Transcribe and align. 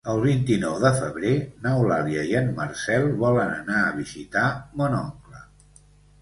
El 0.11 0.19
vint-i-nou 0.21 0.77
de 0.83 0.91
febrer 0.99 1.33
n'Eulàlia 1.65 2.23
i 2.29 2.33
en 2.39 2.49
Marcel 2.61 3.05
volen 3.25 3.53
anar 3.59 3.77
a 3.83 3.93
visitar 4.01 4.49
mon 4.83 4.99
oncle. 5.03 5.45